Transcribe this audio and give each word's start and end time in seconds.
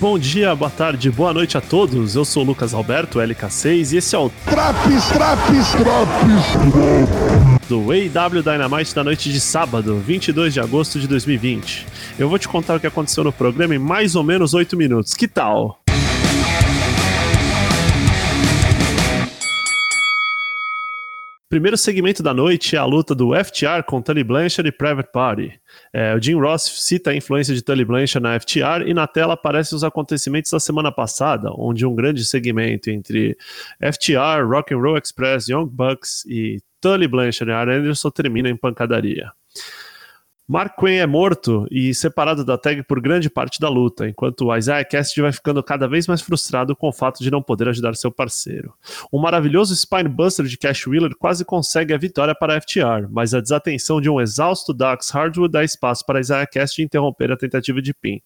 Bom 0.00 0.18
dia, 0.18 0.54
boa 0.54 0.70
tarde, 0.70 1.10
boa 1.10 1.34
noite 1.34 1.58
a 1.58 1.60
todos. 1.60 2.16
Eu 2.16 2.24
sou 2.24 2.42
o 2.42 2.46
Lucas 2.46 2.72
Alberto, 2.72 3.18
LK6, 3.18 3.92
e 3.92 3.98
esse 3.98 4.16
é 4.16 4.18
o 4.18 4.30
Traps, 4.46 5.08
traps, 5.08 5.72
traps 5.72 7.60
do 7.68 7.82
AW 7.92 8.42
Dynamite 8.42 8.94
da 8.94 9.04
noite 9.04 9.30
de 9.30 9.38
sábado, 9.38 9.98
22 9.98 10.54
de 10.54 10.58
agosto 10.58 10.98
de 10.98 11.06
2020. 11.06 11.86
Eu 12.18 12.30
vou 12.30 12.38
te 12.38 12.48
contar 12.48 12.76
o 12.76 12.80
que 12.80 12.86
aconteceu 12.86 13.22
no 13.22 13.32
programa 13.32 13.74
em 13.74 13.78
mais 13.78 14.16
ou 14.16 14.24
menos 14.24 14.54
8 14.54 14.74
minutos. 14.76 15.12
Que 15.14 15.28
tal? 15.28 15.79
Primeiro 21.50 21.76
segmento 21.76 22.22
da 22.22 22.32
noite 22.32 22.76
é 22.76 22.78
a 22.78 22.84
luta 22.84 23.12
do 23.12 23.34
FTR 23.34 23.82
com 23.84 24.00
Tully 24.00 24.22
Blanchard 24.22 24.68
e 24.68 24.70
Private 24.70 25.10
Party. 25.10 25.60
É, 25.92 26.14
o 26.14 26.22
Jim 26.22 26.36
Ross 26.36 26.62
cita 26.62 27.10
a 27.10 27.16
influência 27.16 27.52
de 27.52 27.60
Tully 27.60 27.84
Blanchard 27.84 28.22
na 28.22 28.38
FTR 28.38 28.86
e 28.86 28.94
na 28.94 29.08
tela 29.08 29.34
aparecem 29.34 29.74
os 29.74 29.82
acontecimentos 29.82 30.52
da 30.52 30.60
semana 30.60 30.92
passada, 30.92 31.50
onde 31.58 31.84
um 31.84 31.92
grande 31.92 32.24
segmento 32.24 32.88
entre 32.88 33.36
FTR, 33.80 34.46
Rock 34.48 34.72
and 34.72 34.78
Roll 34.78 34.96
Express, 34.96 35.48
Young 35.48 35.66
Bucks 35.66 36.24
e 36.26 36.62
Tully 36.80 37.08
Blanchard 37.08 37.50
e 37.50 37.52
Arn 37.52 37.72
Anderson 37.72 38.10
termina 38.12 38.48
em 38.48 38.56
pancadaria. 38.56 39.32
Mark 40.50 40.74
Quinn 40.76 40.96
é 40.96 41.06
morto 41.06 41.64
e 41.70 41.94
separado 41.94 42.44
da 42.44 42.58
tag 42.58 42.82
por 42.82 43.00
grande 43.00 43.30
parte 43.30 43.60
da 43.60 43.68
luta, 43.68 44.08
enquanto 44.08 44.52
Isaiah 44.52 44.84
Cassidy 44.84 45.20
vai 45.20 45.30
ficando 45.30 45.62
cada 45.62 45.86
vez 45.86 46.08
mais 46.08 46.20
frustrado 46.20 46.74
com 46.74 46.88
o 46.88 46.92
fato 46.92 47.22
de 47.22 47.30
não 47.30 47.40
poder 47.40 47.68
ajudar 47.68 47.94
seu 47.94 48.10
parceiro. 48.10 48.74
Um 49.12 49.20
maravilhoso 49.20 49.76
Spinebuster 49.76 50.46
de 50.46 50.58
Cash 50.58 50.88
Wheeler 50.88 51.14
quase 51.16 51.44
consegue 51.44 51.94
a 51.94 51.96
vitória 51.96 52.34
para 52.34 52.60
FTR, 52.60 53.06
mas 53.08 53.32
a 53.32 53.40
desatenção 53.40 54.00
de 54.00 54.10
um 54.10 54.20
exausto 54.20 54.74
Dax 54.74 55.10
Hardwood 55.10 55.52
dá 55.52 55.62
espaço 55.62 56.04
para 56.04 56.18
Isaiah 56.18 56.48
Cassidy 56.48 56.82
interromper 56.82 57.30
a 57.30 57.36
tentativa 57.36 57.80
de 57.80 57.94
pin. 57.94 58.20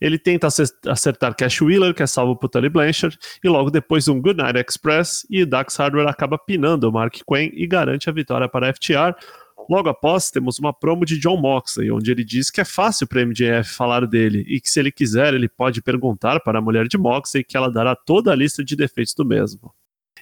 Ele 0.00 0.18
tenta 0.18 0.46
acertar 0.46 1.34
Cash 1.34 1.60
Wheeler, 1.60 1.92
que 1.92 2.04
é 2.04 2.06
salvo 2.06 2.36
por 2.36 2.48
Tully 2.48 2.68
Blanchard, 2.68 3.18
e 3.42 3.48
logo 3.48 3.68
depois 3.68 4.06
um 4.06 4.20
Goodnight 4.20 4.58
Express, 4.58 5.26
e 5.28 5.44
Dax 5.44 5.74
Hardware 5.74 6.08
acaba 6.08 6.38
pinando 6.38 6.88
o 6.88 6.92
Mark 6.92 7.14
Quinn 7.26 7.50
e 7.52 7.66
garante 7.66 8.08
a 8.08 8.12
vitória 8.12 8.48
para 8.48 8.72
FTR, 8.72 9.14
Logo 9.68 9.88
após, 9.88 10.30
temos 10.30 10.58
uma 10.58 10.72
promo 10.72 11.04
de 11.04 11.18
John 11.18 11.36
Moxley, 11.36 11.90
onde 11.90 12.10
ele 12.10 12.24
diz 12.24 12.50
que 12.50 12.60
é 12.60 12.64
fácil 12.64 13.06
para 13.06 13.24
MJF 13.24 13.70
falar 13.70 14.06
dele 14.06 14.44
e 14.46 14.60
que 14.60 14.70
se 14.70 14.78
ele 14.78 14.92
quiser, 14.92 15.32
ele 15.32 15.48
pode 15.48 15.80
perguntar 15.80 16.40
para 16.40 16.58
a 16.58 16.62
mulher 16.62 16.86
de 16.86 16.98
Moxley 16.98 17.42
que 17.42 17.56
ela 17.56 17.70
dará 17.70 17.96
toda 17.96 18.32
a 18.32 18.34
lista 18.34 18.62
de 18.62 18.76
defeitos 18.76 19.14
do 19.14 19.24
mesmo. 19.24 19.72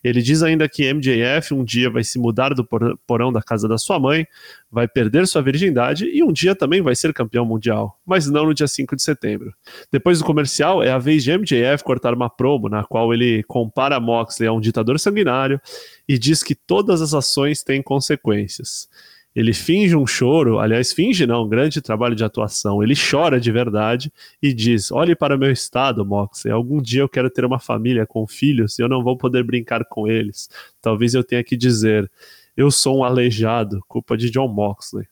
Ele 0.03 0.20
diz 0.20 0.43
ainda 0.43 0.69
que 0.69 0.93
MJF 0.93 1.55
um 1.55 1.63
dia 1.65 1.89
vai 1.89 2.03
se 2.03 2.19
mudar 2.19 2.55
do 2.55 2.67
porão 3.07 3.33
da 3.33 3.41
casa 3.41 3.69
da 3.69 3.79
sua 3.79 4.01
mãe, 4.01 4.27
vai 4.70 4.89
perder 4.89 5.29
sua 5.29 5.43
virgindade 5.43 6.07
e 6.07 6.25
um 6.25 6.33
dia 6.33 6.57
também 6.57 6.83
vai 6.83 6.97
ser 6.97 7.13
campeão 7.13 7.45
mundial, 7.45 7.97
mas 8.05 8.27
não 8.27 8.47
no 8.47 8.55
dia 8.55 8.67
5 8.67 8.97
de 8.97 9.03
setembro. 9.03 9.55
Depois 9.93 10.19
do 10.19 10.25
comercial, 10.25 10.83
é 10.83 10.91
a 10.91 10.98
vez 10.98 11.23
de 11.23 11.31
MJF 11.31 11.85
cortar 11.85 12.15
uma 12.15 12.29
promo 12.29 12.69
na 12.69 12.83
qual 12.83 13.15
ele 13.15 13.45
compara 13.45 14.01
Moxley 14.01 14.48
a 14.48 14.53
um 14.53 14.61
ditador 14.61 14.98
sanguinário 14.98 15.61
e 16.09 16.19
diz 16.19 16.43
que 16.43 16.55
todas 16.55 17.01
as 17.01 17.15
ações 17.15 17.63
têm 17.63 17.81
consequências. 17.81 18.89
Ele 19.34 19.55
finge 19.55 19.97
um 19.97 20.06
choro, 20.06 20.58
aliás, 20.58 20.92
finge 20.92 21.27
não, 21.27 21.44
um 21.44 21.48
grande 21.48 21.80
trabalho 21.80 22.14
de 22.14 22.22
atuação. 22.22 22.83
Ele 22.83 22.94
chora 22.94 23.41
de 23.41 23.50
verdade 23.50 24.12
e 24.42 24.52
diz: 24.52 24.92
Olhe 24.92 25.14
para 25.14 25.36
o 25.36 25.39
meu 25.39 25.50
estado, 25.50 26.05
Moxley. 26.05 26.52
Algum 26.52 26.83
dia 26.83 27.00
eu 27.00 27.08
quero 27.08 27.30
ter 27.30 27.44
uma 27.44 27.58
família 27.58 28.06
com 28.06 28.27
filhos 28.27 28.78
e 28.78 28.83
eu 28.83 28.89
não 28.89 29.02
vou 29.02 29.16
poder 29.16 29.42
brincar 29.42 29.84
com 29.86 30.06
eles. 30.06 30.50
Talvez 30.83 31.14
eu 31.14 31.24
tenha 31.24 31.42
que 31.42 31.56
dizer: 31.56 32.11
Eu 32.56 32.70
sou 32.70 32.98
um 32.98 33.05
aleijado, 33.05 33.83
culpa 33.89 34.16
de 34.16 34.30
John 34.30 34.48
Moxley. 34.48 35.06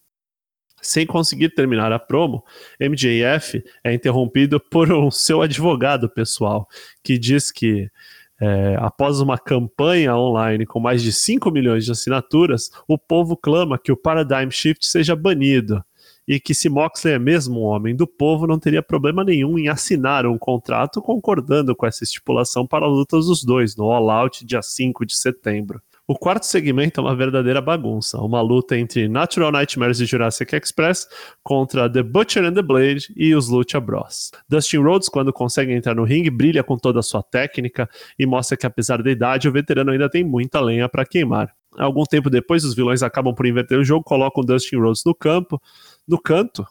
Sem 0.82 1.06
conseguir 1.06 1.50
terminar 1.50 1.92
a 1.92 1.98
promo, 1.98 2.42
MJF 2.80 3.62
é 3.84 3.92
interrompido 3.92 4.58
por 4.58 4.90
um 4.92 5.10
seu 5.10 5.42
advogado 5.42 6.08
pessoal, 6.08 6.66
que 7.02 7.18
diz 7.18 7.50
que 7.50 7.90
é, 8.40 8.76
após 8.80 9.20
uma 9.20 9.38
campanha 9.38 10.16
online 10.16 10.64
com 10.64 10.80
mais 10.80 11.02
de 11.02 11.12
5 11.12 11.50
milhões 11.50 11.84
de 11.84 11.92
assinaturas, 11.92 12.70
o 12.88 12.96
povo 12.96 13.36
clama 13.36 13.78
que 13.78 13.92
o 13.92 13.96
Paradigm 13.96 14.50
Shift 14.50 14.86
seja 14.86 15.14
banido 15.14 15.84
e 16.26 16.38
que 16.38 16.54
se 16.54 16.68
Moxley 16.68 17.14
é 17.14 17.18
mesmo 17.18 17.60
um 17.60 17.64
homem 17.64 17.94
do 17.94 18.06
povo, 18.06 18.46
não 18.46 18.58
teria 18.58 18.82
problema 18.82 19.24
nenhum 19.24 19.58
em 19.58 19.68
assinar 19.68 20.24
um 20.26 20.38
contrato 20.38 21.02
concordando 21.02 21.74
com 21.74 21.84
essa 21.84 22.04
estipulação 22.04 22.66
para 22.66 22.86
lutas 22.86 23.26
dos 23.26 23.42
dois 23.44 23.76
no 23.76 23.90
All 23.90 24.10
Out 24.10 24.46
dia 24.46 24.62
5 24.62 25.04
de 25.04 25.16
setembro. 25.16 25.82
O 26.10 26.18
quarto 26.18 26.42
segmento 26.42 27.00
é 27.00 27.04
uma 27.04 27.14
verdadeira 27.14 27.60
bagunça, 27.60 28.18
uma 28.18 28.40
luta 28.40 28.76
entre 28.76 29.06
Natural 29.06 29.52
Nightmares 29.52 30.00
e 30.00 30.06
Jurassic 30.06 30.56
Express 30.56 31.06
contra 31.40 31.88
The 31.88 32.02
Butcher 32.02 32.44
and 32.44 32.54
the 32.54 32.62
Blade 32.62 33.14
e 33.16 33.32
os 33.32 33.48
Lucha 33.48 33.78
Bros. 33.78 34.32
Dustin 34.48 34.78
Rhodes, 34.78 35.08
quando 35.08 35.32
consegue 35.32 35.72
entrar 35.72 35.94
no 35.94 36.02
ringue, 36.02 36.28
brilha 36.28 36.64
com 36.64 36.76
toda 36.76 36.98
a 36.98 37.02
sua 37.04 37.22
técnica 37.22 37.88
e 38.18 38.26
mostra 38.26 38.56
que 38.56 38.66
apesar 38.66 39.00
da 39.04 39.08
idade, 39.08 39.48
o 39.48 39.52
veterano 39.52 39.92
ainda 39.92 40.10
tem 40.10 40.24
muita 40.24 40.60
lenha 40.60 40.88
para 40.88 41.06
queimar. 41.06 41.54
Algum 41.78 42.02
tempo 42.02 42.28
depois, 42.28 42.64
os 42.64 42.74
vilões 42.74 43.04
acabam 43.04 43.32
por 43.32 43.46
inverter 43.46 43.78
o 43.78 43.84
jogo, 43.84 44.02
colocam 44.02 44.42
Dustin 44.42 44.78
Rhodes 44.78 45.04
no 45.06 45.14
campo, 45.14 45.62
no 46.08 46.20
canto, 46.20 46.66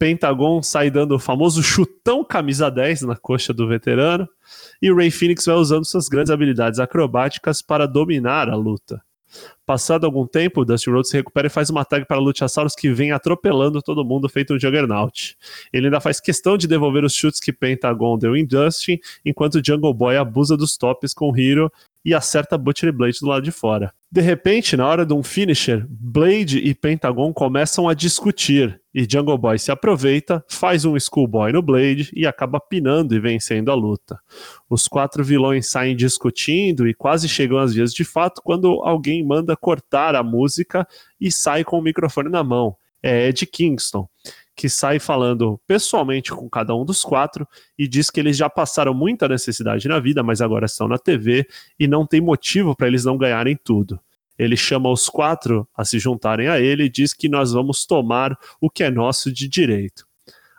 Pentagon 0.00 0.62
sai 0.62 0.90
dando 0.90 1.14
o 1.14 1.18
famoso 1.18 1.62
chutão 1.62 2.24
camisa 2.24 2.70
10 2.70 3.02
na 3.02 3.16
coxa 3.16 3.52
do 3.52 3.68
veterano, 3.68 4.26
e 4.80 4.90
o 4.90 4.96
Ray 4.96 5.10
Phoenix 5.10 5.44
vai 5.44 5.56
usando 5.56 5.84
suas 5.84 6.08
grandes 6.08 6.30
habilidades 6.30 6.80
acrobáticas 6.80 7.60
para 7.60 7.86
dominar 7.86 8.48
a 8.48 8.56
luta. 8.56 9.02
Passado 9.70 10.04
algum 10.04 10.26
tempo, 10.26 10.64
Dusty 10.64 10.90
Rhodes 10.90 11.10
se 11.12 11.16
recupera 11.16 11.46
e 11.46 11.48
faz 11.48 11.70
uma 11.70 11.84
tag 11.84 12.04
para 12.04 12.18
Luchasaurus 12.18 12.74
que 12.74 12.92
vem 12.92 13.12
atropelando 13.12 13.80
todo 13.80 14.04
mundo 14.04 14.28
feito 14.28 14.52
um 14.52 14.58
Juggernaut. 14.58 15.36
Ele 15.72 15.86
ainda 15.86 16.00
faz 16.00 16.18
questão 16.18 16.58
de 16.58 16.66
devolver 16.66 17.04
os 17.04 17.14
chutes 17.14 17.38
que 17.38 17.52
Pentagon 17.52 18.18
deu 18.18 18.36
em 18.36 18.44
Dustin, 18.44 18.98
enquanto 19.24 19.64
Jungle 19.64 19.94
Boy 19.94 20.16
abusa 20.16 20.56
dos 20.56 20.76
tops 20.76 21.14
com 21.14 21.32
Hero 21.38 21.70
e 22.04 22.12
acerta 22.12 22.58
Butcher 22.58 22.92
Blade 22.92 23.18
do 23.20 23.28
lado 23.28 23.42
de 23.42 23.52
fora. 23.52 23.92
De 24.10 24.20
repente, 24.20 24.76
na 24.76 24.88
hora 24.88 25.06
de 25.06 25.14
um 25.14 25.22
finisher, 25.22 25.86
Blade 25.88 26.58
e 26.58 26.74
Pentagon 26.74 27.32
começam 27.32 27.88
a 27.88 27.94
discutir 27.94 28.80
e 28.92 29.06
Jungle 29.08 29.38
Boy 29.38 29.56
se 29.56 29.70
aproveita, 29.70 30.44
faz 30.48 30.84
um 30.84 30.98
Schoolboy 30.98 31.52
no 31.52 31.62
Blade 31.62 32.10
e 32.12 32.26
acaba 32.26 32.58
pinando 32.58 33.14
e 33.14 33.20
vencendo 33.20 33.70
a 33.70 33.74
luta. 33.74 34.18
Os 34.68 34.88
quatro 34.88 35.22
vilões 35.22 35.70
saem 35.70 35.94
discutindo 35.94 36.88
e 36.88 36.94
quase 36.94 37.28
chegam 37.28 37.58
às 37.58 37.72
vias 37.72 37.94
de 37.94 38.04
fato 38.04 38.42
quando 38.42 38.82
alguém 38.82 39.24
manda 39.24 39.56
cortar 39.60 40.14
a 40.14 40.22
música 40.22 40.86
e 41.20 41.30
sai 41.30 41.64
com 41.64 41.78
o 41.78 41.82
microfone 41.82 42.28
na 42.28 42.42
mão. 42.42 42.76
É 43.02 43.28
Ed 43.28 43.46
Kingston 43.46 44.08
que 44.60 44.68
sai 44.68 44.98
falando 44.98 45.58
pessoalmente 45.66 46.30
com 46.32 46.46
cada 46.46 46.74
um 46.74 46.84
dos 46.84 47.02
quatro 47.02 47.48
e 47.78 47.88
diz 47.88 48.10
que 48.10 48.20
eles 48.20 48.36
já 48.36 48.50
passaram 48.50 48.92
muita 48.92 49.26
necessidade 49.26 49.88
na 49.88 49.98
vida, 49.98 50.22
mas 50.22 50.42
agora 50.42 50.66
estão 50.66 50.86
na 50.86 50.98
TV 50.98 51.46
e 51.78 51.88
não 51.88 52.06
tem 52.06 52.20
motivo 52.20 52.76
para 52.76 52.86
eles 52.86 53.02
não 53.02 53.16
ganharem 53.16 53.56
tudo. 53.56 53.98
Ele 54.38 54.58
chama 54.58 54.90
os 54.90 55.08
quatro 55.08 55.66
a 55.74 55.82
se 55.82 55.98
juntarem 55.98 56.48
a 56.48 56.60
ele 56.60 56.84
e 56.84 56.88
diz 56.90 57.14
que 57.14 57.26
nós 57.26 57.52
vamos 57.52 57.86
tomar 57.86 58.38
o 58.60 58.68
que 58.68 58.84
é 58.84 58.90
nosso 58.90 59.32
de 59.32 59.48
direito. 59.48 60.06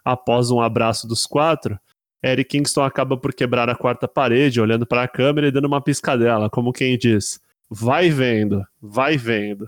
Após 0.03 0.49
um 0.49 0.59
abraço 0.59 1.07
dos 1.07 1.27
quatro, 1.27 1.79
Eric 2.23 2.57
Kingston 2.57 2.81
acaba 2.81 3.15
por 3.15 3.31
quebrar 3.31 3.69
a 3.69 3.75
quarta 3.75 4.07
parede, 4.07 4.59
olhando 4.59 4.85
para 4.87 5.03
a 5.03 5.07
câmera 5.07 5.47
e 5.47 5.51
dando 5.51 5.65
uma 5.65 5.79
piscadela, 5.79 6.49
como 6.49 6.73
quem 6.73 6.97
diz: 6.97 7.39
vai 7.71 8.09
vendo, 8.09 8.61
vai 8.81 9.17
vendo. 9.17 9.65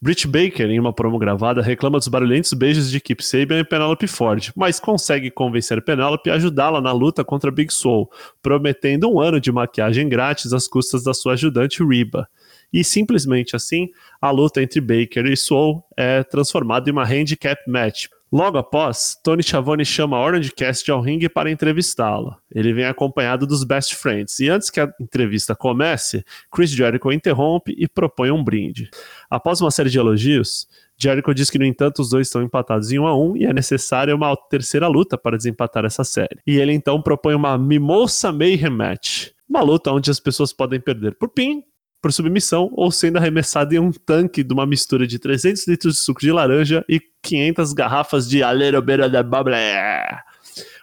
Britt 0.00 0.26
Baker, 0.26 0.68
em 0.68 0.78
uma 0.78 0.92
promo 0.92 1.18
gravada, 1.18 1.62
reclama 1.62 1.98
dos 1.98 2.08
barulhentos 2.08 2.52
beijos 2.52 2.90
de 2.90 3.00
Kip 3.00 3.24
Sabian 3.24 3.60
e 3.60 3.64
Penelope 3.64 4.06
Ford, 4.06 4.50
mas 4.56 4.80
consegue 4.80 5.30
convencer 5.30 5.82
Penelope 5.82 6.30
a 6.30 6.34
ajudá-la 6.34 6.80
na 6.80 6.92
luta 6.92 7.24
contra 7.24 7.50
Big 7.50 7.72
Soul, 7.72 8.10
prometendo 8.40 9.10
um 9.10 9.20
ano 9.20 9.40
de 9.40 9.52
maquiagem 9.52 10.08
grátis 10.08 10.52
às 10.52 10.66
custas 10.66 11.02
da 11.02 11.12
sua 11.12 11.34
ajudante 11.34 11.84
Reba. 11.84 12.28
E 12.72 12.84
simplesmente 12.84 13.56
assim, 13.56 13.88
a 14.20 14.30
luta 14.30 14.62
entre 14.62 14.80
Baker 14.80 15.26
e 15.26 15.36
Soul 15.36 15.84
é 15.96 16.22
transformada 16.22 16.88
em 16.88 16.92
uma 16.92 17.04
handicap 17.04 17.60
match, 17.68 18.06
Logo 18.32 18.58
após, 18.58 19.18
Tony 19.24 19.42
Schiavone 19.42 19.84
chama 19.84 20.16
Orange 20.16 20.52
Cassidy 20.52 20.92
ao 20.92 21.00
ringue 21.00 21.28
para 21.28 21.50
entrevistá-lo. 21.50 22.36
Ele 22.54 22.72
vem 22.72 22.84
acompanhado 22.84 23.44
dos 23.44 23.64
Best 23.64 23.96
Friends, 23.96 24.38
e 24.38 24.48
antes 24.48 24.70
que 24.70 24.78
a 24.78 24.88
entrevista 25.00 25.56
comece, 25.56 26.24
Chris 26.48 26.70
Jericho 26.70 27.10
interrompe 27.10 27.74
e 27.76 27.88
propõe 27.88 28.30
um 28.30 28.44
brinde. 28.44 28.88
Após 29.28 29.60
uma 29.60 29.72
série 29.72 29.90
de 29.90 29.98
elogios, 29.98 30.68
Jericho 30.96 31.34
diz 31.34 31.50
que, 31.50 31.58
no 31.58 31.64
entanto, 31.64 32.02
os 32.02 32.10
dois 32.10 32.28
estão 32.28 32.40
empatados 32.40 32.92
em 32.92 33.00
1 33.00 33.06
a 33.08 33.18
1 33.18 33.36
e 33.36 33.46
é 33.46 33.52
necessária 33.52 34.14
uma 34.14 34.36
terceira 34.36 34.86
luta 34.86 35.18
para 35.18 35.36
desempatar 35.36 35.84
essa 35.84 36.04
série. 36.04 36.38
E 36.46 36.56
ele 36.56 36.72
então 36.72 37.02
propõe 37.02 37.34
uma 37.34 37.58
Mimosa 37.58 38.30
Mayhem 38.30 38.70
Match, 38.70 39.30
uma 39.48 39.60
luta 39.60 39.90
onde 39.90 40.08
as 40.08 40.20
pessoas 40.20 40.52
podem 40.52 40.78
perder 40.78 41.16
por 41.16 41.30
pin 41.30 41.64
por 42.00 42.12
submissão 42.12 42.70
ou 42.72 42.90
sendo 42.90 43.18
arremessado 43.18 43.74
em 43.74 43.78
um 43.78 43.92
tanque 43.92 44.42
de 44.42 44.52
uma 44.52 44.66
mistura 44.66 45.06
de 45.06 45.18
300 45.18 45.66
litros 45.66 45.94
de 45.94 46.00
suco 46.00 46.20
de 46.20 46.32
laranja 46.32 46.84
e 46.88 47.00
500 47.22 47.72
garrafas 47.72 48.28
de 48.28 48.42
A 48.42 48.52
Little 48.52 48.80
Bit 48.80 49.02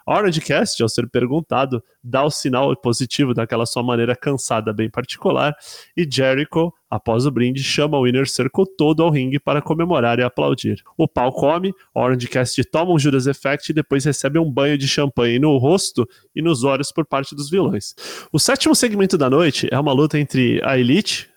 of 0.07 0.15
the 0.15 0.21
Bubble. 0.21 0.27
Orange 0.27 0.41
Cast, 0.41 0.81
ao 0.81 0.89
ser 0.89 1.09
perguntado, 1.09 1.83
dá 2.03 2.23
o 2.23 2.31
sinal 2.31 2.75
positivo 2.75 3.33
daquela 3.33 3.65
sua 3.65 3.83
maneira 3.83 4.15
cansada 4.15 4.73
bem 4.73 4.89
particular, 4.89 5.55
e 5.95 6.07
Jericho, 6.09 6.73
após 6.89 7.25
o 7.25 7.31
brinde, 7.31 7.61
chama 7.61 7.97
o 7.97 8.07
Inner 8.07 8.27
Circle 8.27 8.65
todo 8.77 9.03
ao 9.03 9.09
ringue 9.09 9.39
para 9.39 9.61
comemorar 9.61 10.19
e 10.19 10.23
aplaudir. 10.23 10.81
O 10.97 11.07
pau 11.07 11.31
come, 11.31 11.73
Orange 11.93 12.27
Cast 12.27 12.63
toma 12.65 12.93
um 12.93 12.99
Judas 12.99 13.27
Effect 13.27 13.71
e 13.71 13.75
depois 13.75 14.05
recebe 14.05 14.39
um 14.39 14.49
banho 14.49 14.77
de 14.77 14.87
champanhe 14.87 15.39
no 15.39 15.57
rosto 15.57 16.07
e 16.35 16.41
nos 16.41 16.63
olhos 16.63 16.91
por 16.91 17.05
parte 17.05 17.35
dos 17.35 17.49
vilões. 17.49 17.93
O 18.31 18.39
sétimo 18.39 18.75
segmento 18.75 19.17
da 19.17 19.29
noite 19.29 19.67
é 19.71 19.79
uma 19.79 19.93
luta 19.93 20.17
entre 20.19 20.61
a 20.63 20.77
Elite, 20.77 21.29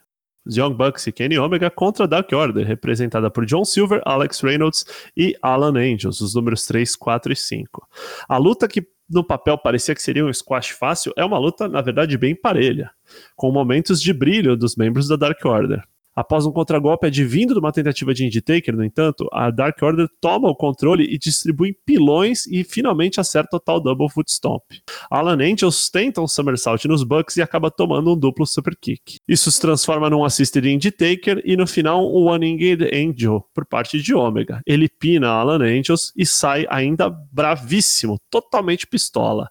os 0.45 0.57
Young 0.57 0.75
Bucks 0.75 1.07
e 1.07 1.13
Kenny 1.13 1.39
Omega 1.39 1.71
contra 1.71 2.09
Dark 2.09 2.31
Order, 2.33 2.67
representada 2.67 3.31
por 3.31 3.45
John 3.47 3.65
Silver, 3.65 4.01
Alex 4.05 4.41
Reynolds 4.41 4.85
e 5.17 5.37
Alan 5.43 5.79
Angels, 5.79 6.21
os 6.21 6.35
números 6.35 6.67
3, 6.67 6.97
4 6.97 7.33
e 7.33 7.37
5. 7.37 7.89
A 8.29 8.37
luta 8.37 8.69
que 8.69 8.87
no 9.09 9.25
papel 9.25 9.59
parecia 9.59 9.95
que 9.95 10.03
seria 10.03 10.25
um 10.25 10.33
squash 10.33 10.71
fácil 10.71 11.13
é 11.17 11.25
uma 11.25 11.39
luta, 11.39 11.69
na 11.69 11.81
verdade, 11.81 12.17
bem 12.17 12.35
parelha, 12.35 12.91
com 13.35 13.51
momentos 13.51 14.01
de 14.01 14.13
brilho 14.13 14.57
dos 14.57 14.77
membros 14.77 15.09
da 15.09 15.17
Dark 15.17 15.45
Order. 15.45 15.83
Após 16.21 16.45
um 16.45 16.53
contragolpe 16.53 17.07
advindo 17.07 17.55
de 17.55 17.61
uma 17.61 17.73
tentativa 17.73 18.13
de 18.13 18.27
Indy 18.27 18.43
Taker, 18.43 18.77
no 18.77 18.85
entanto, 18.85 19.27
a 19.33 19.51
Dark 19.51 19.81
Order 19.81 20.07
toma 20.21 20.51
o 20.51 20.55
controle 20.55 21.03
e 21.05 21.17
distribui 21.17 21.75
pilões 21.87 22.47
e 22.47 22.63
finalmente 22.63 23.19
acerta 23.19 23.57
o 23.57 23.59
tal 23.59 23.81
Double 23.81 24.11
Foot 24.11 24.31
Stomp. 24.31 24.63
Alan 25.11 25.43
Angels 25.43 25.89
tenta 25.89 26.21
um 26.21 26.29
somersault 26.29 26.87
nos 26.87 27.05
Bucks 27.05 27.39
e 27.39 27.43
acaba 27.43 27.71
tomando 27.71 28.13
um 28.13 28.19
duplo 28.19 28.45
super 28.45 28.77
kick. 28.77 29.17
Isso 29.27 29.51
se 29.51 29.59
transforma 29.59 30.11
num 30.11 30.23
assisted 30.23 30.67
Indy 30.67 30.91
Taker 30.91 31.41
e 31.43 31.57
no 31.57 31.67
final 31.67 32.07
um 32.15 32.27
One 32.27 32.47
Inged 32.47 32.85
Angel 32.95 33.43
por 33.55 33.65
parte 33.65 33.99
de 33.99 34.15
Omega. 34.15 34.61
Ele 34.67 34.91
pina 34.91 35.29
Alan 35.29 35.65
Angels 35.65 36.13
e 36.15 36.27
sai 36.27 36.67
ainda 36.69 37.09
bravíssimo, 37.33 38.19
totalmente 38.29 38.87
pistola. 38.87 39.49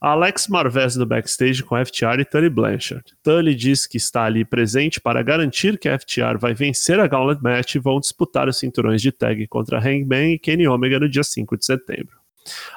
Alex 0.00 0.48
Marvez 0.48 0.96
no 0.96 1.06
backstage 1.06 1.62
com 1.62 1.76
FTR 1.76 2.18
e 2.18 2.24
Tully 2.24 2.50
Blanchard. 2.50 3.04
Tully 3.22 3.54
diz 3.54 3.86
que 3.86 3.98
está 3.98 4.24
ali 4.24 4.44
presente 4.44 5.00
para 5.00 5.22
garantir 5.22 5.78
que 5.78 5.88
a 5.88 5.96
FTR 5.96 6.07
vai 6.38 6.54
vencer 6.54 6.98
a 6.98 7.06
Gauntlet 7.06 7.42
Match 7.42 7.74
e 7.74 7.78
vão 7.78 8.00
disputar 8.00 8.48
os 8.48 8.58
cinturões 8.58 9.02
de 9.02 9.12
tag 9.12 9.46
contra 9.46 9.78
Hangman 9.78 10.34
e 10.34 10.38
Kenny 10.38 10.66
Omega 10.66 10.98
no 10.98 11.08
dia 11.08 11.22
5 11.22 11.56
de 11.56 11.64
setembro. 11.64 12.16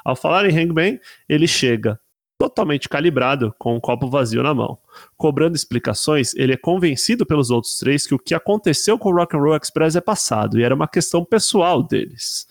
Ao 0.03 0.15
falar 0.15 0.49
em 0.49 0.57
Hangman, 0.57 0.99
ele 1.29 1.47
chega 1.47 1.99
totalmente 2.37 2.89
calibrado, 2.89 3.53
com 3.59 3.75
um 3.75 3.79
copo 3.79 4.09
vazio 4.09 4.41
na 4.41 4.51
mão. 4.51 4.77
Cobrando 5.15 5.55
explicações, 5.55 6.33
ele 6.33 6.53
é 6.53 6.57
convencido 6.57 7.23
pelos 7.23 7.51
outros 7.51 7.77
três 7.77 8.07
que 8.07 8.15
o 8.15 8.19
que 8.19 8.33
aconteceu 8.33 8.97
com 8.97 9.09
o 9.09 9.15
Rock 9.15 9.35
and 9.35 9.39
Roll 9.39 9.55
Express 9.55 9.95
é 9.95 10.01
passado 10.01 10.59
e 10.59 10.63
era 10.63 10.73
uma 10.73 10.87
questão 10.87 11.23
pessoal 11.23 11.83
deles. 11.83 12.47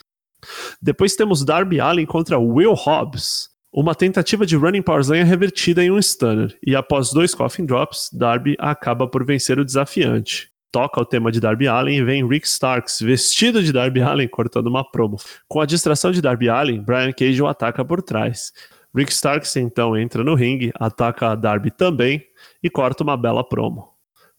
Depois 0.80 1.16
temos 1.16 1.44
Darby 1.44 1.80
Allin 1.80 2.06
contra 2.06 2.38
Will 2.38 2.72
Hobbs. 2.72 3.50
Uma 3.72 3.94
tentativa 3.94 4.46
de 4.46 4.56
running 4.56 4.82
powerslam 4.82 5.18
é 5.18 5.24
revertida 5.24 5.82
em 5.82 5.90
um 5.90 5.98
stunner, 5.98 6.56
e 6.64 6.74
após 6.74 7.12
dois 7.12 7.34
coffin 7.34 7.64
drops, 7.64 8.10
Darby 8.12 8.56
acaba 8.58 9.06
por 9.06 9.24
vencer 9.24 9.58
o 9.58 9.64
desafiante 9.64 10.49
toca 10.70 11.00
o 11.00 11.04
tema 11.04 11.30
de 11.32 11.40
Darby 11.40 11.68
Allen 11.68 11.98
e 11.98 12.04
vem 12.04 12.26
Rick 12.26 12.46
Starks 12.46 13.00
vestido 13.00 13.62
de 13.62 13.72
Darby 13.72 14.00
Allen 14.00 14.28
cortando 14.28 14.66
uma 14.66 14.88
promo. 14.88 15.16
Com 15.48 15.60
a 15.60 15.66
distração 15.66 16.10
de 16.10 16.22
Darby 16.22 16.48
Allen, 16.48 16.80
Brian 16.80 17.12
Cage 17.12 17.42
o 17.42 17.46
ataca 17.46 17.84
por 17.84 18.02
trás. 18.02 18.52
Rick 18.94 19.12
Starks 19.12 19.54
então 19.56 19.96
entra 19.96 20.24
no 20.24 20.34
ringue, 20.34 20.72
ataca 20.78 21.34
Darby 21.34 21.70
também 21.70 22.24
e 22.62 22.68
corta 22.68 23.02
uma 23.02 23.16
bela 23.16 23.42
promo 23.42 23.90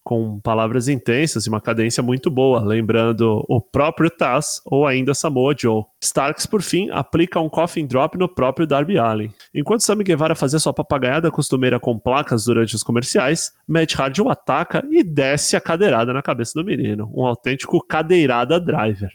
com 0.03 0.39
palavras 0.39 0.87
intensas 0.87 1.45
e 1.45 1.49
uma 1.49 1.61
cadência 1.61 2.01
muito 2.01 2.31
boa, 2.31 2.59
lembrando 2.61 3.45
o 3.47 3.61
próprio 3.61 4.09
Taz 4.09 4.61
ou 4.65 4.85
ainda 4.85 5.13
Samoa 5.13 5.55
Joe. 5.57 5.83
Starks, 6.03 6.47
por 6.47 6.63
fim, 6.63 6.89
aplica 6.89 7.39
um 7.39 7.47
coffin 7.47 7.85
drop 7.85 8.17
no 8.17 8.27
próprio 8.27 8.65
Darby 8.65 8.97
Allin. 8.97 9.31
Enquanto 9.53 9.81
Sammy 9.81 10.03
Guevara 10.03 10.33
fazia 10.33 10.57
sua 10.57 10.73
papagaiada 10.73 11.29
costumeira 11.29 11.79
com 11.79 11.99
placas 11.99 12.45
durante 12.45 12.75
os 12.75 12.81
comerciais, 12.81 13.53
Matt 13.67 13.95
Hardy 13.95 14.19
o 14.19 14.29
ataca 14.29 14.83
e 14.89 15.03
desce 15.03 15.55
a 15.55 15.61
cadeirada 15.61 16.11
na 16.11 16.23
cabeça 16.23 16.53
do 16.55 16.65
menino, 16.65 17.11
um 17.13 17.23
autêntico 17.23 17.79
cadeirada 17.85 18.59
driver. 18.59 19.11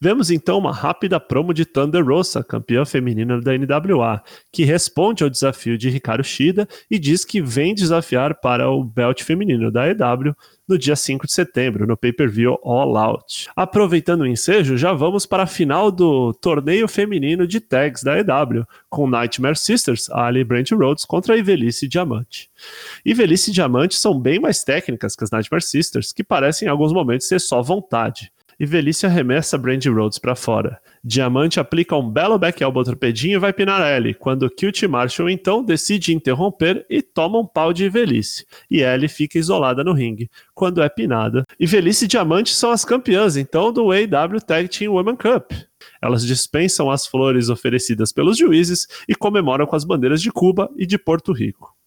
Vemos 0.00 0.30
então 0.30 0.58
uma 0.58 0.72
rápida 0.72 1.18
promo 1.18 1.52
de 1.52 1.64
Thunder 1.64 2.04
Rosa, 2.04 2.44
campeã 2.44 2.84
feminina 2.84 3.40
da 3.40 3.52
NWA, 3.58 4.22
que 4.52 4.64
responde 4.64 5.24
ao 5.24 5.30
desafio 5.30 5.76
de 5.76 5.90
Ricardo 5.90 6.22
Shida 6.22 6.68
e 6.88 7.00
diz 7.00 7.24
que 7.24 7.42
vem 7.42 7.74
desafiar 7.74 8.36
para 8.40 8.70
o 8.70 8.84
belt 8.84 9.24
feminino 9.24 9.72
da 9.72 9.88
EW 9.88 10.36
no 10.68 10.78
dia 10.78 10.94
5 10.94 11.26
de 11.26 11.32
setembro, 11.32 11.86
no 11.86 11.96
pay-per-view 11.96 12.58
All 12.62 12.96
Out. 12.96 13.48
Aproveitando 13.56 14.20
o 14.20 14.26
ensejo, 14.26 14.76
já 14.76 14.92
vamos 14.92 15.24
para 15.24 15.44
a 15.44 15.46
final 15.46 15.90
do 15.90 16.34
torneio 16.34 16.86
feminino 16.86 17.46
de 17.46 17.60
tags 17.60 18.02
da 18.02 18.18
EW, 18.18 18.66
com 18.90 19.08
Nightmare 19.08 19.56
Sisters, 19.56 20.10
Ali 20.10 20.44
Brent 20.44 20.70
Rhodes 20.72 21.04
contra 21.04 21.36
Ivelice 21.36 21.88
Diamante. 21.88 22.50
Ivelice 23.04 23.50
e 23.50 23.54
Diamante 23.54 23.94
são 23.96 24.18
bem 24.18 24.38
mais 24.38 24.62
técnicas 24.62 25.16
que 25.16 25.24
as 25.24 25.30
Nightmare 25.30 25.62
Sisters, 25.62 26.12
que 26.12 26.22
parecem 26.22 26.66
em 26.66 26.70
alguns 26.70 26.92
momentos 26.92 27.26
ser 27.26 27.40
só 27.40 27.62
vontade 27.62 28.30
e 28.58 28.66
Velício 28.66 29.08
arremessa 29.08 29.56
Brandy 29.56 29.88
Rhodes 29.88 30.18
para 30.18 30.34
fora. 30.34 30.80
Diamante 31.02 31.60
aplica 31.60 31.96
um 31.96 32.10
belo 32.10 32.38
back 32.38 32.62
elbow 32.62 32.82
torpedinho 32.82 33.36
e 33.36 33.38
vai 33.38 33.52
pinar 33.52 33.80
Ellie, 33.80 34.14
quando 34.14 34.50
Cute 34.50 34.88
Marshall 34.88 35.30
então 35.30 35.62
decide 35.62 36.12
interromper 36.12 36.84
e 36.90 37.00
toma 37.00 37.38
um 37.38 37.46
pau 37.46 37.72
de 37.72 37.88
Velhice. 37.88 38.44
E 38.70 38.82
Ellie 38.82 39.08
fica 39.08 39.38
isolada 39.38 39.84
no 39.84 39.92
ringue, 39.92 40.28
quando 40.54 40.82
é 40.82 40.88
pinada. 40.88 41.44
E 41.58 41.66
Velhice 41.66 42.06
e 42.06 42.08
Diamante 42.08 42.52
são 42.54 42.70
as 42.70 42.84
campeãs 42.84 43.36
então 43.36 43.72
do 43.72 43.92
AW 43.92 44.40
Tag 44.44 44.68
Team 44.68 44.92
Women 44.92 45.16
Cup. 45.16 45.52
Elas 46.02 46.26
dispensam 46.26 46.90
as 46.90 47.06
flores 47.06 47.48
oferecidas 47.48 48.12
pelos 48.12 48.36
juízes 48.36 48.86
e 49.08 49.14
comemoram 49.14 49.66
com 49.66 49.76
as 49.76 49.84
bandeiras 49.84 50.20
de 50.20 50.30
Cuba 50.32 50.68
e 50.76 50.84
de 50.84 50.98
Porto 50.98 51.32
Rico. 51.32 51.77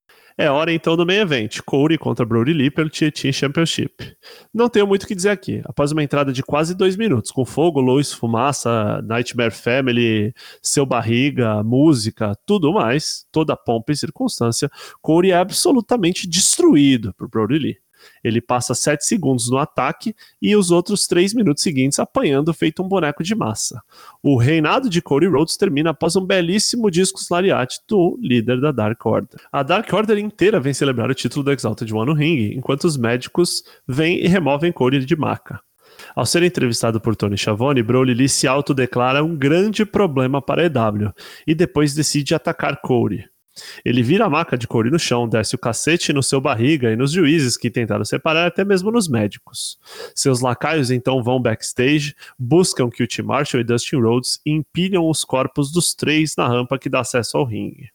É 0.41 0.49
hora 0.49 0.73
então 0.73 0.97
do 0.97 1.05
main 1.05 1.17
event, 1.17 1.59
Corey 1.63 1.99
contra 1.99 2.25
Brody 2.25 2.51
Lee 2.51 2.71
pelo 2.71 2.89
Tietchan 2.89 3.31
Championship. 3.31 4.15
Não 4.51 4.67
tenho 4.67 4.87
muito 4.87 5.03
o 5.03 5.07
que 5.07 5.13
dizer 5.13 5.29
aqui. 5.29 5.61
Após 5.65 5.91
uma 5.91 6.01
entrada 6.01 6.33
de 6.33 6.41
quase 6.41 6.73
dois 6.73 6.97
minutos, 6.97 7.29
com 7.29 7.45
fogo, 7.45 7.79
luz, 7.79 8.11
fumaça, 8.11 9.03
Nightmare 9.03 9.51
Family, 9.51 10.33
seu 10.59 10.83
barriga, 10.83 11.61
música, 11.61 12.33
tudo 12.43 12.73
mais, 12.73 13.23
toda 13.31 13.55
pompa 13.55 13.91
e 13.91 13.95
circunstância, 13.95 14.67
Corey 14.99 15.29
é 15.29 15.35
absolutamente 15.35 16.27
destruído 16.27 17.13
por 17.13 17.29
Brody 17.29 17.59
Lee. 17.59 17.77
Ele 18.23 18.41
passa 18.41 18.73
7 18.73 19.05
segundos 19.05 19.49
no 19.49 19.57
ataque 19.57 20.15
e 20.41 20.55
os 20.55 20.71
outros 20.71 21.07
3 21.07 21.33
minutos 21.33 21.63
seguintes 21.63 21.99
apanhando 21.99 22.53
feito 22.53 22.83
um 22.83 22.87
boneco 22.87 23.23
de 23.23 23.35
massa. 23.35 23.81
O 24.21 24.37
reinado 24.37 24.89
de 24.89 25.01
Cody 25.01 25.27
Rhodes 25.27 25.57
termina 25.57 25.91
após 25.91 26.15
um 26.15 26.25
belíssimo 26.25 26.89
disco 26.89 27.19
lariat 27.29 27.79
do 27.87 28.17
líder 28.21 28.59
da 28.59 28.71
Dark 28.71 29.05
Order. 29.05 29.39
A 29.51 29.63
Dark 29.63 29.91
Order 29.91 30.17
inteira 30.17 30.59
vem 30.59 30.73
celebrar 30.73 31.09
o 31.09 31.15
título 31.15 31.43
do 31.43 31.51
Exalted 31.51 31.93
One 31.93 32.05
no 32.05 32.13
ringue, 32.13 32.55
enquanto 32.55 32.85
os 32.85 32.97
médicos 32.97 33.63
vêm 33.87 34.23
e 34.23 34.27
removem 34.27 34.71
Cody 34.71 35.05
de 35.05 35.15
maca. 35.15 35.59
Ao 36.15 36.25
ser 36.25 36.43
entrevistado 36.43 36.99
por 36.99 37.15
Tony 37.15 37.37
Schiavone, 37.37 37.83
Broly 37.83 38.13
Lee 38.13 38.29
se 38.29 38.47
autodeclara 38.47 39.23
um 39.23 39.35
grande 39.35 39.85
problema 39.85 40.41
para 40.41 40.63
a 40.63 40.65
EW 40.65 41.13
e 41.45 41.53
depois 41.53 41.93
decide 41.93 42.33
atacar 42.33 42.81
Cody. 42.81 43.30
Ele 43.83 44.01
vira 44.01 44.25
a 44.25 44.29
maca 44.29 44.57
de 44.57 44.67
couro 44.67 44.89
no 44.89 44.99
chão, 44.99 45.27
desce 45.27 45.55
o 45.55 45.59
cacete 45.59 46.13
no 46.13 46.23
seu 46.23 46.39
barriga 46.39 46.91
e 46.91 46.95
nos 46.95 47.11
juízes 47.11 47.57
que 47.57 47.69
tentaram 47.69 48.05
separar, 48.05 48.47
até 48.47 48.63
mesmo 48.63 48.91
nos 48.91 49.07
médicos. 49.07 49.77
Seus 50.15 50.39
lacaios 50.41 50.89
então 50.89 51.21
vão 51.21 51.41
backstage, 51.41 52.15
buscam 52.39 52.89
Cute 52.89 53.21
Marshall 53.21 53.61
e 53.61 53.63
Dustin 53.63 53.97
Rhodes 53.97 54.39
empilham 54.45 55.09
os 55.09 55.25
corpos 55.25 55.71
dos 55.71 55.93
três 55.93 56.35
na 56.37 56.47
rampa 56.47 56.79
que 56.79 56.89
dá 56.89 57.01
acesso 57.01 57.37
ao 57.37 57.45
ringue. 57.45 57.89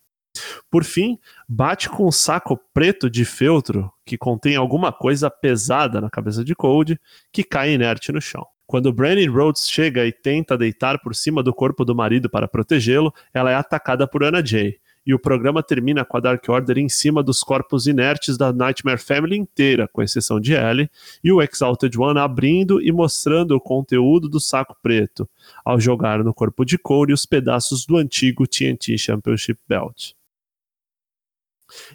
Por 0.70 0.84
fim, 0.84 1.18
bate 1.48 1.88
com 1.88 2.06
um 2.06 2.12
saco 2.12 2.60
preto 2.74 3.08
de 3.08 3.24
feltro 3.24 3.90
que 4.04 4.18
contém 4.18 4.54
alguma 4.54 4.92
coisa 4.92 5.30
pesada 5.30 6.00
na 6.00 6.10
cabeça 6.10 6.44
de 6.44 6.54
Cold, 6.54 7.00
que 7.32 7.42
cai 7.42 7.72
inerte 7.72 8.12
no 8.12 8.20
chão. 8.20 8.46
Quando 8.66 8.92
Brandon 8.92 9.32
Rhodes 9.32 9.68
chega 9.68 10.04
e 10.04 10.12
tenta 10.12 10.58
deitar 10.58 11.00
por 11.00 11.14
cima 11.14 11.42
do 11.42 11.54
corpo 11.54 11.84
do 11.84 11.94
marido 11.94 12.28
para 12.28 12.48
protegê-lo, 12.48 13.14
ela 13.32 13.50
é 13.50 13.54
atacada 13.54 14.06
por 14.06 14.22
Anna 14.24 14.44
Jay 14.44 14.78
e 15.06 15.14
o 15.14 15.18
programa 15.18 15.62
termina 15.62 16.04
com 16.04 16.16
a 16.16 16.20
Dark 16.20 16.44
Order 16.48 16.78
em 16.78 16.88
cima 16.88 17.22
dos 17.22 17.40
corpos 17.40 17.86
inertes 17.86 18.36
da 18.36 18.52
Nightmare 18.52 18.98
Family 18.98 19.36
inteira, 19.36 19.88
com 19.88 20.02
exceção 20.02 20.40
de 20.40 20.52
Ellie, 20.54 20.90
e 21.22 21.30
o 21.30 21.40
Exalted 21.40 21.96
One 21.96 22.18
abrindo 22.18 22.82
e 22.82 22.90
mostrando 22.90 23.52
o 23.52 23.60
conteúdo 23.60 24.28
do 24.28 24.40
saco 24.40 24.76
preto, 24.82 25.28
ao 25.64 25.78
jogar 25.78 26.24
no 26.24 26.34
corpo 26.34 26.64
de 26.64 26.76
Cole 26.76 27.12
os 27.12 27.24
pedaços 27.24 27.86
do 27.86 27.96
antigo 27.96 28.46
TNT 28.46 28.98
Championship 28.98 29.60
Belt. 29.68 30.16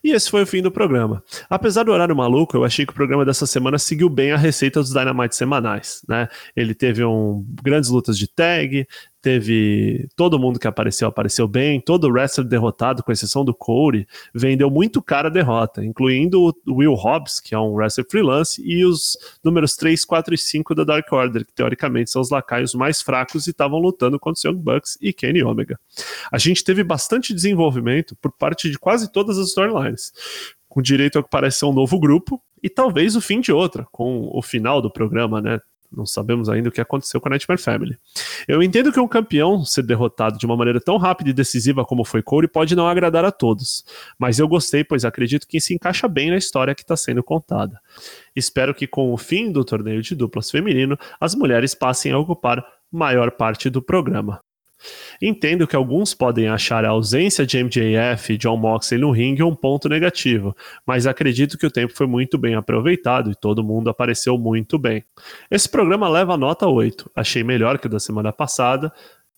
E 0.04 0.12
esse 0.12 0.30
foi 0.30 0.44
o 0.44 0.48
fim 0.48 0.62
do 0.62 0.72
programa. 0.72 1.24
Apesar 1.50 1.84
do 1.84 1.92
horário 1.92 2.16
maluco, 2.16 2.56
eu 2.56 2.64
achei 2.64 2.86
que 2.86 2.92
o 2.92 2.96
programa 2.96 3.26
dessa 3.26 3.48
semana 3.48 3.78
seguiu 3.78 4.10
bem 4.10 4.32
a 4.32 4.38
receita 4.38 4.80
dos 4.80 4.92
Dynamite 4.92 5.36
semanais, 5.36 6.04
né? 6.08 6.28
Ele 6.56 6.74
teve 6.74 7.04
um, 7.04 7.46
grandes 7.64 7.90
lutas 7.90 8.18
de 8.18 8.28
tag, 8.28 8.86
teve 9.22 10.08
todo 10.16 10.40
mundo 10.40 10.60
que 10.60 10.68
apareceu, 10.68 11.08
apareceu 11.08 11.48
bem, 11.48 11.80
todo 11.80 12.10
wrestler 12.10 12.48
derrotado, 12.48 13.04
com 13.04 13.12
exceção 13.12 13.46
do 13.46 13.54
Corey, 13.54 14.08
vendeu 14.34 14.70
muito 14.70 15.02
cara 15.02 15.28
a 15.28 15.32
derrota, 15.32 15.86
incluindo 15.86 16.42
o 16.68 16.74
Will 16.74 16.94
Hobbs, 16.94 17.40
que 17.40 17.54
é 17.54 17.60
um 17.60 17.74
wrestler 17.74 18.08
freelance, 18.10 18.62
e 18.66 18.84
os 18.84 19.18
números 19.44 19.76
3, 19.76 20.04
4 20.04 20.34
e 20.34 20.38
5 20.38 20.76
da 20.76 20.84
Dark 20.84 21.12
Order, 21.12 21.46
que 21.46 21.54
teoricamente 21.54 22.10
são 22.10 22.22
os 22.22 22.30
lacaios 22.30 22.74
mais 22.74 23.02
fracos 23.02 23.48
e 23.48 23.52
estavam 23.52 23.80
lutando 23.80 24.20
contra 24.20 24.38
os 24.38 24.44
Young 24.44 24.62
Bucks 24.62 24.98
e 25.00 25.14
Kenny 25.14 25.44
Omega. 25.44 25.80
A 26.32 26.38
gente 26.38 26.64
teve 26.64 26.84
bastante 26.84 27.34
desenvolvimento 27.34 28.16
por 28.16 28.32
parte 28.32 28.70
de 28.70 28.80
quase 28.80 29.12
todas 29.12 29.38
as 29.38 29.50
storylines, 29.50 30.12
com 30.68 30.82
direito 30.82 31.18
ao 31.18 31.24
que 31.24 31.30
parece 31.30 31.60
ser 31.60 31.66
um 31.66 31.74
novo 31.74 32.00
grupo, 32.00 32.42
e 32.64 32.70
talvez 32.70 33.16
o 33.16 33.22
fim 33.22 33.42
de 33.42 33.52
outra, 33.52 33.88
com 33.92 34.30
o 34.32 34.42
final 34.42 34.82
do 34.82 34.92
programa, 34.92 35.42
né? 35.42 35.60
Não 35.92 36.06
sabemos 36.06 36.48
ainda 36.48 36.70
o 36.70 36.72
que 36.72 36.80
aconteceu 36.80 37.20
com 37.20 37.28
a 37.28 37.32
Nightmare 37.32 37.62
Family. 37.62 37.98
Eu 38.48 38.64
entendo 38.64 38.92
que 38.92 39.00
um 39.00 39.08
campeão 39.08 39.66
ser 39.66 39.84
derrotado 39.84 40.38
de 40.38 40.46
uma 40.46 40.56
maneira 40.56 40.80
tão 40.80 40.98
rápida 40.98 41.30
e 41.30 41.34
decisiva 41.34 41.84
como 41.84 42.06
foi 42.06 42.22
Corey 42.22 42.48
pode 42.48 42.76
não 42.76 42.88
agradar 42.88 43.26
a 43.26 43.32
todos, 43.32 43.84
mas 44.18 44.40
eu 44.40 44.48
gostei, 44.48 44.84
pois 44.84 45.04
acredito 45.04 45.48
que 45.48 45.60
se 45.60 45.74
encaixa 45.74 46.08
bem 46.08 46.30
na 46.30 46.38
história 46.38 46.74
que 46.74 46.82
está 46.82 46.96
sendo 46.96 47.22
contada. 47.22 47.80
Espero 48.36 48.74
que 48.74 48.88
com 48.88 49.12
o 49.14 49.18
fim 49.18 49.52
do 49.52 49.66
torneio 49.66 50.02
de 50.02 50.16
duplas 50.16 50.50
feminino, 50.50 50.98
as 51.20 51.36
mulheres 51.36 51.76
passem 51.76 52.12
a 52.12 52.18
ocupar 52.18 52.66
maior 52.92 53.32
parte 53.32 53.70
do 53.70 53.82
programa. 53.82 54.40
Entendo 55.22 55.68
que 55.68 55.76
alguns 55.76 56.14
podem 56.14 56.48
achar 56.48 56.86
a 56.86 56.90
ausência 56.90 57.46
de 57.46 57.64
MJF 57.64 58.34
e 58.34 58.38
John 58.38 58.58
Moxley 58.58 59.00
no 59.00 59.12
ringue 59.12 59.44
um 59.44 59.56
ponto 59.56 59.88
negativo, 59.88 60.56
mas 60.86 61.06
acredito 61.06 61.58
que 61.58 61.66
o 61.66 61.72
tempo 61.72 61.94
foi 61.94 62.08
muito 62.08 62.38
bem 62.38 62.56
aproveitado 62.56 63.32
e 63.32 63.36
todo 63.36 63.64
mundo 63.64 63.90
apareceu 63.90 64.38
muito 64.38 64.78
bem. 64.78 65.04
Esse 65.50 65.70
programa 65.70 66.10
leva 66.10 66.34
a 66.34 66.38
nota 66.38 66.68
8, 66.68 67.12
achei 67.16 67.44
melhor 67.44 67.78
que 67.78 67.88
o 67.88 67.90
da 67.90 68.00
semana 68.00 68.32
passada, 68.32 68.92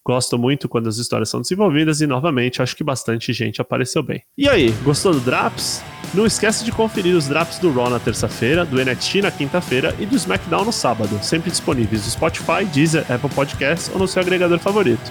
Gosto 0.05 0.37
muito 0.37 0.67
quando 0.67 0.89
as 0.89 0.97
histórias 0.97 1.29
são 1.29 1.41
desenvolvidas 1.41 2.01
e, 2.01 2.07
novamente, 2.07 2.61
acho 2.61 2.75
que 2.75 2.83
bastante 2.83 3.31
gente 3.31 3.61
apareceu 3.61 4.03
bem. 4.03 4.21
E 4.37 4.49
aí, 4.49 4.71
gostou 4.83 5.13
do 5.13 5.19
Draps? 5.21 5.81
Não 6.13 6.25
esquece 6.25 6.65
de 6.65 6.71
conferir 6.71 7.15
os 7.15 7.27
Draps 7.27 7.57
do 7.57 7.71
Raw 7.71 7.89
na 7.89 7.99
terça-feira, 7.99 8.65
do 8.65 8.83
NXT 8.83 9.21
na 9.21 9.31
quinta-feira 9.31 9.95
e 9.99 10.05
do 10.05 10.15
SmackDown 10.15 10.65
no 10.65 10.73
sábado, 10.73 11.17
sempre 11.23 11.49
disponíveis 11.49 12.03
no 12.03 12.11
Spotify, 12.11 12.65
Deezer, 12.65 13.09
Apple 13.09 13.29
Podcasts 13.29 13.89
ou 13.93 13.99
no 13.99 14.07
seu 14.07 14.21
agregador 14.21 14.59
favorito. 14.59 15.09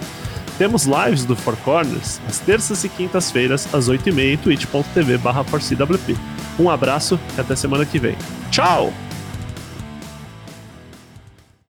Temos 0.58 0.84
lives 0.84 1.24
do 1.24 1.34
Four 1.34 1.56
Corners 1.64 2.20
às 2.28 2.38
terças 2.38 2.84
e 2.84 2.88
quintas-feiras, 2.88 3.74
às 3.74 3.88
8h30 3.88 4.32
em 4.32 4.36
twitch.tv 4.36 5.18
barra 5.18 5.44
Um 6.58 6.68
abraço 6.68 7.18
e 7.36 7.40
até 7.40 7.56
semana 7.56 7.86
que 7.86 7.98
vem. 7.98 8.16
Tchau! 8.50 8.92